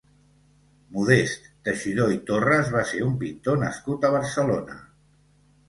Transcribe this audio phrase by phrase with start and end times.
[0.95, 4.83] Modest Teixidor i Torres va ser un pintor nascut a Barcelona.